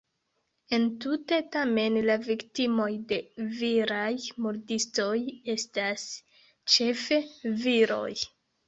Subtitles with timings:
[0.77, 3.21] Entute tamen la viktimoj de
[3.61, 4.11] viraj
[4.47, 5.15] murdistoj
[5.59, 6.11] estas
[6.77, 7.25] ĉefe
[7.67, 8.15] viroj.